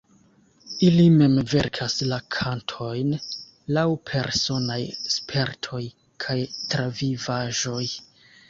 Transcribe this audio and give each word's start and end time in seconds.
Ili 0.85 1.03
mem 1.17 1.35
verkas 1.51 1.97
la 2.13 2.17
kantojn, 2.37 3.13
laŭ 3.79 3.85
personaj 4.13 4.81
spertoj 5.17 5.83
kaj 6.25 6.39
travivaĵoj. 6.75 7.85